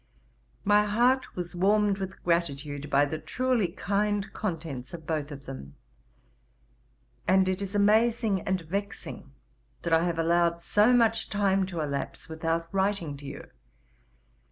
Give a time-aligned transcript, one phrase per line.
[0.63, 5.75] 'My heart was warmed with gratitude by the truely kind contents of both of them;
[7.27, 9.31] and it is amazing and vexing
[9.83, 13.51] that I have allowed so much time to elapse without writing to you.